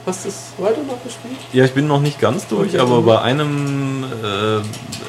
[0.07, 1.35] Hast du es weiter noch gespielt?
[1.51, 2.79] Ja, ich bin noch nicht ganz durch, Okay.
[2.79, 4.61] aber bei einem, äh,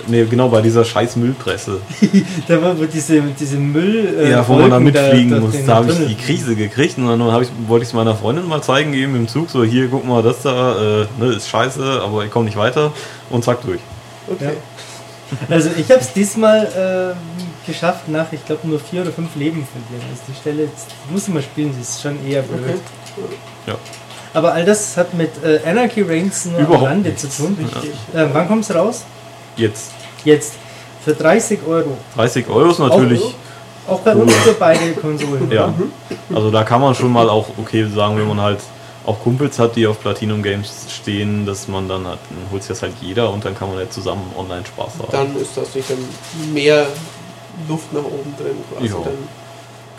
[0.09, 1.81] nee, genau, bei dieser scheiß Müllpresse,
[2.49, 4.19] Da war wo diese, diese Müll.
[4.19, 6.99] äh, ja, wo man da Wolken mitfliegen durch muss, da habe ich die Krise gekriegt
[6.99, 9.87] und dann ich, wollte ich es meiner Freundin mal zeigen, eben im Zug, so hier,
[9.89, 12.93] guck mal, das da, äh, ne, ist scheiße, aber ich komme nicht weiter
[13.31, 13.81] und zack, durch.
[14.29, 14.55] Okay.
[15.49, 19.65] Also ich habe es diesmal äh, geschafft nach, ich glaube, nur vier oder fünf Leben
[19.65, 20.09] verlieren.
[20.11, 22.61] Also die Stelle, jetzt muss ich mal spielen, die ist schon eher blöd.
[23.17, 23.37] Okay.
[23.69, 23.75] Ja.
[24.39, 27.23] Aber all das hat mit äh, Anarchy Reigns nur am Überhaupt Rande nichts.
[27.23, 27.59] zu tun.
[27.61, 27.91] Richtig.
[28.15, 29.05] Äh, wann kommt es raus?
[29.57, 29.91] Jetzt.
[30.25, 30.53] Jetzt.
[31.05, 31.97] Für 30 Euro.
[32.15, 33.21] 30 Euro ist natürlich,
[33.89, 35.51] Auch, auch bei uns für beide Konsolen.
[35.51, 35.75] ja,
[36.33, 38.61] also da kann man schon mal auch, okay, sagen, wenn man halt
[39.05, 42.69] auch Kumpels hat, die auf Platinum Games stehen, dass man dann hat, dann holt sich
[42.69, 45.09] das halt jeder und dann kann man ja zusammen online Spaß haben.
[45.11, 45.89] Dann ist das nicht
[46.53, 46.87] mehr
[47.69, 48.87] Luft nach oben drin quasi.
[48.87, 48.95] Ja.
[49.05, 49.19] Dann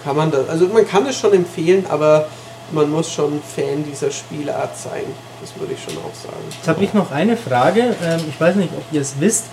[0.02, 0.48] kann man das.
[0.48, 2.28] Also man kann es schon empfehlen, aber
[2.74, 5.04] man muss schon Fan dieser Spielart sein.
[5.42, 6.44] Das würde ich schon auch sagen.
[6.50, 7.96] Jetzt habe ich noch eine Frage.
[8.04, 9.46] Ähm, ich weiß nicht, ob ihr es wisst.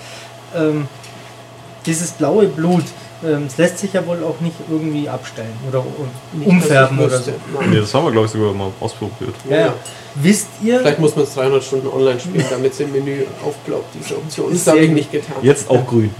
[1.85, 2.85] dieses blaue Blut,
[3.25, 7.05] ähm, es lässt sich ja wohl auch nicht irgendwie abstellen oder um- Nicht, umfärben ich
[7.07, 7.31] oder so.
[7.31, 7.77] Nee, Nein.
[7.81, 9.35] das haben wir, glaube ich, sogar mal ausprobiert.
[9.49, 9.75] Ja, ja.
[10.15, 13.95] Wisst ihr, Vielleicht muss man es 300 Stunden online spielen, damit es im Menü aufploppt,
[13.95, 14.51] diese Option.
[14.53, 15.37] Das habe ich nicht getan.
[15.43, 16.15] Jetzt auch grün.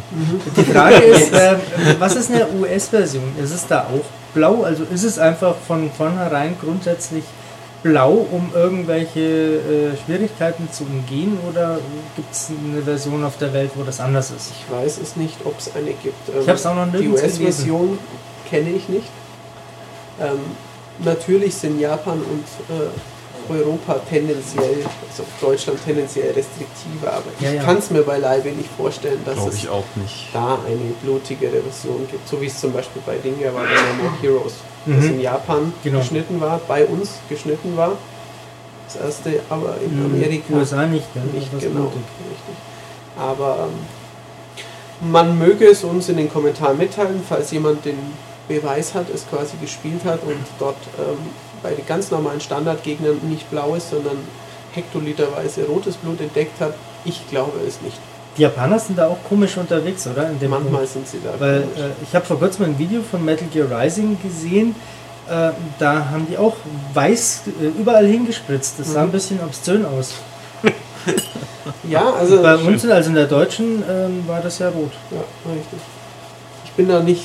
[0.57, 1.57] die Frage ist, ähm,
[1.99, 3.25] was ist eine US-Version?
[3.43, 4.05] Ist es da auch
[4.37, 4.63] blau?
[4.63, 7.25] Also ist es einfach von vornherein grundsätzlich
[7.83, 11.79] blau, um irgendwelche äh, Schwierigkeiten zu umgehen oder
[12.17, 14.53] gibt es eine Version auf der Welt, wo das anders ist?
[14.53, 16.29] Ich weiß es nicht, ob es eine gibt.
[16.29, 17.45] Ähm, Ich hab's auch noch Die nirgends gelesen.
[17.45, 17.99] US-Version
[18.49, 19.09] kenne ich nicht.
[20.21, 20.39] Ähm,
[21.05, 22.45] natürlich sind Japan und
[22.75, 22.89] äh,
[23.51, 27.63] Europa tendenziell, also Deutschland tendenziell restriktiver, aber Ja, ich ja.
[27.63, 30.29] kann es mir beileibe nicht vorstellen, dass Glaube es ich auch nicht.
[30.33, 34.03] da eine blutigere Version gibt, so wie es zum Beispiel bei Dinge war, bei No
[34.05, 34.55] More Heroes,
[34.87, 35.11] das Mhm.
[35.15, 35.99] in Japan Genau.
[35.99, 37.93] geschnitten war, bei uns geschnitten war.
[38.87, 41.81] Das erste, aber in Amerika USA nicht, ja, nicht das genau.
[41.81, 42.03] blutig.
[42.31, 42.57] Richtig.
[43.19, 47.99] Aber ähm, man möge es uns in den Kommentaren mitteilen, falls jemand den
[48.49, 51.19] Beweis hat, es quasi gespielt hat und dort ähm,
[51.67, 54.17] bei den ganz normalen Standardgegnern nicht blau ist, sondern
[54.73, 56.75] hektoliterweise rotes Blut entdeckt hat.
[57.05, 57.97] Ich glaube es nicht.
[58.37, 60.29] Die Japaner sind da auch komisch unterwegs, oder?
[60.31, 60.93] In dem Manchmal Punkt.
[60.93, 61.31] sind sie da.
[61.41, 61.65] Weil äh,
[62.05, 64.77] ich habe vor kurzem ein Video von Metal Gear Rising gesehen.
[65.29, 65.51] Äh,
[65.81, 66.55] da haben die auch
[66.95, 68.75] weiß äh, überall hingespritzt.
[68.79, 69.09] Das sah Mhm.
[69.09, 70.15] ein bisschen obszön aus.
[71.89, 74.93] ja, also Bei uns, also in der deutschen, ähm, war das ja rot.
[75.11, 75.81] Ja, richtig.
[76.67, 77.25] Ich bin da nicht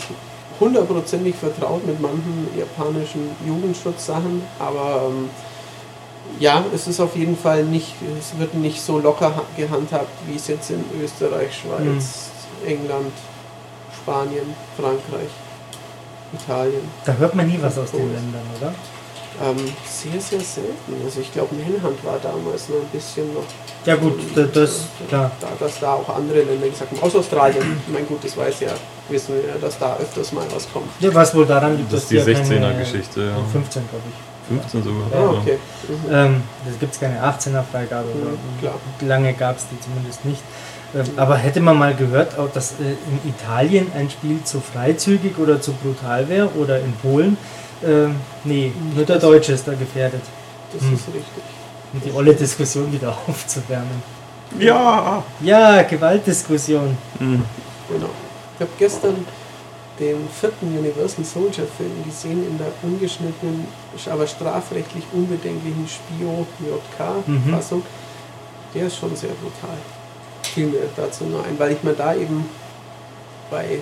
[0.62, 5.30] hundertprozentig vertraut mit manchen japanischen Jugendschutzsachen, aber ähm,
[6.40, 10.36] ja, es ist auf jeden Fall nicht, es wird nicht so locker ha- gehandhabt, wie
[10.38, 12.30] es jetzt in Österreich, Schweiz,
[12.66, 13.12] England,
[14.02, 14.46] Spanien,
[14.78, 15.30] Frankreich,
[16.34, 16.84] Italien.
[17.06, 18.00] Da hört man nie was aus den.
[18.14, 18.74] Ländern, oder?
[19.44, 20.94] Ähm, sehr, sehr selten.
[21.04, 23.44] Also ich glaube, Manhunt war damals noch ein bisschen noch
[23.86, 25.32] Ja gut, da- das, klar.
[25.40, 28.70] da, dass da auch andere Länder gesagt haben, aus Australien, mein gut, das weiß ja,
[29.10, 30.88] wissen wir ja, dass da öfters mal was kommt.
[31.00, 33.36] Ja, was wohl daran liegt, Das ist dass die ja keine- 16er-Geschichte, ja.
[33.52, 34.50] 15, glaube ich.
[34.50, 35.04] 15 sogar.
[35.12, 35.40] Ah, ja.
[35.40, 35.58] okay.
[35.88, 36.14] Mhm.
[36.14, 38.08] Ähm, da gibt es keine 18er Freigabe.
[38.14, 38.74] Mhm, oder klar.
[39.02, 40.42] Lange gab es die zumindest nicht.
[40.94, 42.84] Ähm, aber hätte man mal gehört, auch, dass äh,
[43.24, 47.38] in Italien ein Spiel zu freizügig oder zu brutal wäre oder in Polen?
[47.84, 50.22] Ähm, nee, nur der Deutsche ist da gefährdet.
[50.74, 50.94] Das Hm.
[50.94, 51.44] ist richtig.
[51.94, 54.02] Um die olle Diskussion wieder aufzuwärmen.
[54.60, 55.24] Ja!
[55.42, 56.98] Ja, Gewaltdiskussion.
[57.20, 57.44] Hm.
[57.90, 58.10] Genau.
[58.56, 59.26] Ich habe gestern
[60.00, 63.66] den vierten Universal Soldier Film gesehen in der ungeschnittenen,
[64.10, 66.68] aber strafrechtlich unbedenklichen Spio Mhm.
[66.68, 67.84] JK Fassung.
[68.74, 69.78] Der ist schon sehr brutal.
[70.44, 72.46] Fiel mir dazu nur ein, weil ich mir da eben
[73.50, 73.80] bei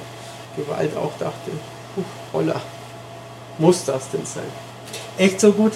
[0.58, 1.52] Gewalt auch dachte,
[1.96, 2.60] puh, holla,
[3.60, 4.44] muss das denn sein?
[5.18, 5.74] Echt so gut?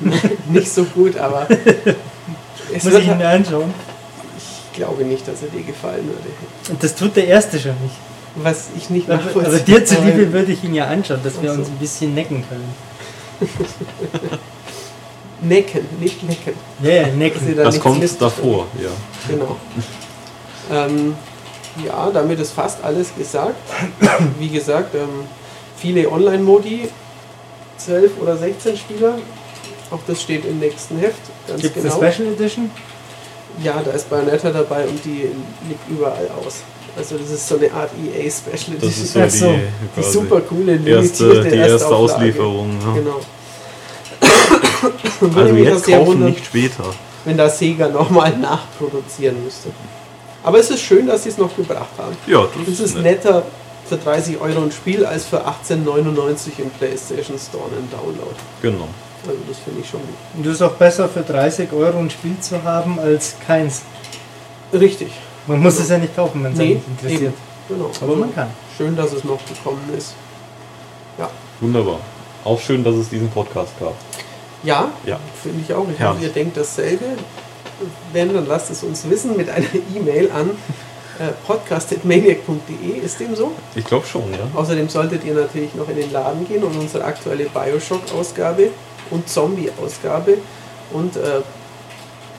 [0.48, 1.46] Nicht so gut, aber
[2.74, 3.72] es Muss ich ihn mir anschauen.
[4.36, 6.28] ich glaube nicht, dass er dir gefallen würde.
[6.70, 7.94] Und das tut der Erste schon nicht.
[8.36, 11.58] Was ich nicht nachvollziehen aber dir zuliebe würde ich ihn ja anschauen, dass wir so.
[11.58, 12.74] uns ein bisschen necken können.
[15.42, 16.54] Necken, nicht lecken.
[16.82, 17.56] Ja, ihr necken.
[17.56, 18.90] da Das kommt davor, ja.
[19.28, 19.56] Genau.
[20.70, 21.16] ähm,
[21.84, 23.56] ja, damit ist fast alles gesagt.
[24.38, 25.26] Wie gesagt, ähm,
[25.82, 26.88] viele Online-Modi,
[27.78, 29.18] 12 oder 16 Spieler.
[29.90, 31.16] Auch das steht im nächsten Heft.
[31.48, 31.98] Ganz Gibt es genau.
[32.00, 32.70] eine Special Edition?
[33.62, 35.28] Ja, da ist Bayonetta dabei und die
[35.68, 36.62] liegt überall aus.
[36.96, 39.02] Also das ist so eine Art EA Special Das Edition.
[39.02, 42.12] ist so Ach so, die, die quasi super coole, erste, limitierte die erste Erstauflage.
[42.14, 42.78] Auslieferung.
[42.86, 42.94] Ja.
[42.94, 43.20] Genau.
[44.82, 46.84] Also das jetzt kaufen, wundern, nicht später.
[47.24, 49.70] wenn da Sega nochmal nachproduzieren müsste.
[50.42, 52.16] Aber es ist schön, dass sie es noch gebracht haben.
[52.26, 53.24] Ja, das Es ist ist nett.
[53.24, 53.44] netter
[53.92, 58.34] für 30 Euro ein Spiel als für 18,99 im PlayStation Store einen Download.
[58.62, 58.88] Genau.
[59.26, 60.08] Also das finde ich schon gut.
[60.36, 63.82] Und es ist auch besser für 30 Euro ein Spiel zu haben als keins.
[64.72, 65.12] Richtig.
[65.46, 67.22] Man muss es ja nicht kaufen, wenn es Nee, interessiert.
[67.22, 67.34] eben.
[67.68, 67.90] Genau.
[68.00, 68.48] Aber man kann.
[68.76, 70.14] Schön, dass es noch gekommen ist.
[71.60, 71.98] Wunderbar.
[72.44, 73.94] Auch schön, dass es diesen Podcast gab.
[74.64, 75.18] Ja, Ja.
[75.40, 75.86] finde ich auch.
[75.88, 76.16] Ich Herrlich.
[76.16, 77.04] hoffe, ihr denkt dasselbe.
[78.12, 80.50] Wenn, dann lasst es uns wissen mit einer E-Mail an
[81.46, 83.04] podcast.maniac.de.
[83.04, 83.52] Ist dem so?
[83.74, 84.38] Ich glaube schon, ja.
[84.54, 88.70] Außerdem solltet ihr natürlich noch in den Laden gehen und unsere aktuelle Bioshock-Ausgabe
[89.10, 90.38] und Zombie-Ausgabe
[90.92, 91.40] und äh,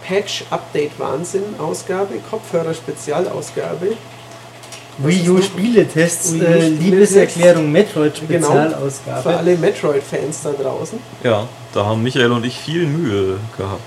[0.07, 3.95] Patch-Update-Wahnsinn-Ausgabe, Kopfhörer-Spezialausgabe.
[4.99, 5.43] Wii ist U noch?
[5.43, 6.69] Spieletest, Wii U äh.
[6.69, 8.51] Liebeserklärung Metroid Genau.
[9.23, 10.99] Für alle Metroid-Fans da draußen.
[11.23, 13.81] Ja, da haben Michael und ich viel Mühe gehabt.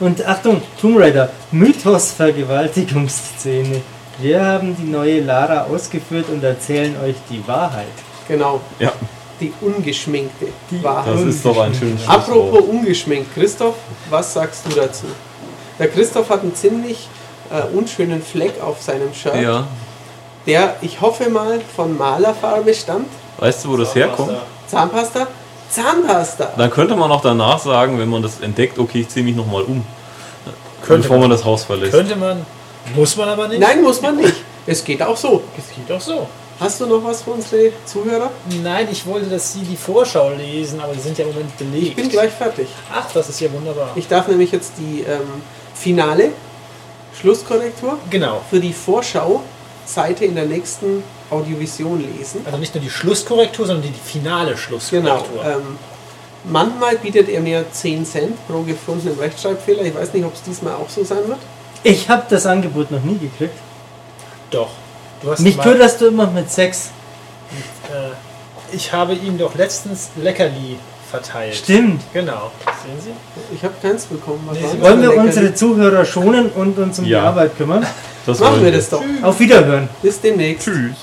[0.00, 3.82] Und Achtung, Tomb Raider, Mythos-Vergewaltigungsszene.
[4.18, 7.86] Wir haben die neue Lara ausgeführt und erzählen euch die Wahrheit.
[8.26, 8.92] Genau, Ja,
[9.40, 11.14] die ungeschminkte Die- Wahrheit.
[11.14, 13.76] das ist doch ein schönes Apropos ungeschminkt, Christoph,
[14.10, 15.06] was sagst du dazu?
[15.78, 17.08] Der Christoph hat einen ziemlich
[17.50, 19.66] äh, unschönen Fleck auf seinem Shirt, Ja,
[20.46, 23.08] der, ich hoffe mal, von Malerfarbe stammt.
[23.38, 24.32] weißt du, wo das herkommt?
[24.66, 25.28] Zahnpasta?
[25.70, 26.52] Zahnpasta!
[26.56, 29.62] Dann könnte man auch danach sagen, wenn man das entdeckt, okay, ich ziehe mich nochmal
[29.62, 29.84] um.
[30.82, 31.28] Könnte bevor man.
[31.28, 31.92] man das Haus verlässt.
[31.92, 32.44] Könnte man,
[32.94, 33.60] muss man aber nicht.
[33.60, 34.34] Nein, muss man nicht.
[34.66, 35.42] Es geht auch so.
[35.56, 36.26] Es geht auch so.
[36.60, 38.30] Hast du noch was für unsere Zuhörer?
[38.62, 41.86] Nein, ich wollte, dass Sie die Vorschau lesen, aber die sind ja im Moment belegt.
[41.86, 42.68] Ich bin gleich fertig.
[42.92, 43.92] Ach, das ist ja wunderbar.
[43.94, 45.42] Ich darf nämlich jetzt die ähm,
[45.74, 46.32] finale
[47.20, 48.40] Schlusskorrektur genau.
[48.50, 52.40] für die Vorschau-Seite in der nächsten Audiovision lesen.
[52.44, 54.58] Also nicht nur die Schlusskorrektur, sondern die, die finale Genau.
[54.58, 55.44] Schlusskorrektur.
[55.44, 55.78] Ähm,
[56.44, 59.82] manchmal bietet er mir 10 Cent pro gefundenen Rechtschreibfehler.
[59.82, 61.38] Ich weiß nicht, ob es diesmal auch so sein wird.
[61.82, 63.56] Ich habe das Angebot noch nie gekriegt.
[64.50, 64.70] Doch.
[65.22, 66.90] Du hast Mich mal- köderst du immer mit Sex.
[67.90, 70.78] äh, Ich habe ihm doch letztens Leckerli
[71.10, 71.54] verteilt.
[71.54, 72.02] Stimmt.
[72.12, 72.50] Genau.
[72.84, 73.54] Sehen Sie?
[73.54, 74.42] Ich habe keins bekommen.
[74.46, 75.20] Was Nee, war Sie denn Wollen wir lecker?
[75.22, 77.20] unsere Zuhörer schonen und uns um Ja.
[77.22, 77.86] die Arbeit kümmern?
[78.26, 79.02] Das Machen wollen wir das doch.
[79.22, 79.88] Auf Wiederhören.
[80.02, 80.66] Bis demnächst.
[80.66, 80.96] Tschüss.